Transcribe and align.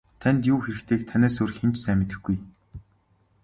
Танд 0.21 0.41
юу 0.53 0.57
хэрэгтэйг 0.63 1.01
танаас 1.09 1.35
өөр 1.41 1.51
хэн 1.57 1.71
ч 1.73 1.77
сайн 1.83 1.97
мэдэхгүй. 1.99 2.37